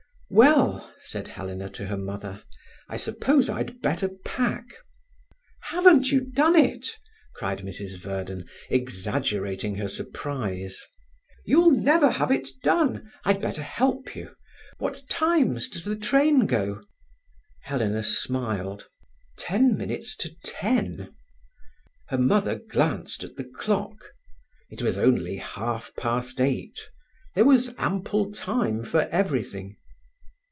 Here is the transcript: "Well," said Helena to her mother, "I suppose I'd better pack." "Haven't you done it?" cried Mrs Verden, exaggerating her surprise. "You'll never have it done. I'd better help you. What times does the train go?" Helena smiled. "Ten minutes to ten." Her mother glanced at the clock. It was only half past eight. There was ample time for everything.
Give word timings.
"Well," 0.33 0.89
said 1.01 1.27
Helena 1.27 1.67
to 1.71 1.87
her 1.87 1.97
mother, 1.97 2.41
"I 2.87 2.95
suppose 2.95 3.49
I'd 3.49 3.81
better 3.81 4.07
pack." 4.23 4.63
"Haven't 5.63 6.09
you 6.09 6.21
done 6.21 6.55
it?" 6.55 6.87
cried 7.35 7.59
Mrs 7.63 7.97
Verden, 7.99 8.45
exaggerating 8.69 9.75
her 9.75 9.89
surprise. 9.89 10.81
"You'll 11.43 11.71
never 11.71 12.09
have 12.11 12.31
it 12.31 12.47
done. 12.63 13.11
I'd 13.25 13.41
better 13.41 13.61
help 13.61 14.15
you. 14.15 14.33
What 14.77 15.01
times 15.09 15.67
does 15.67 15.83
the 15.83 15.97
train 15.97 16.45
go?" 16.45 16.81
Helena 17.63 18.01
smiled. 18.01 18.87
"Ten 19.37 19.75
minutes 19.75 20.15
to 20.15 20.31
ten." 20.45 21.13
Her 22.07 22.17
mother 22.17 22.55
glanced 22.55 23.25
at 23.25 23.35
the 23.35 23.43
clock. 23.43 23.97
It 24.69 24.81
was 24.81 24.97
only 24.97 25.35
half 25.35 25.91
past 25.97 26.39
eight. 26.39 26.79
There 27.35 27.43
was 27.43 27.75
ample 27.77 28.31
time 28.31 28.85
for 28.85 29.09
everything. 29.11 29.75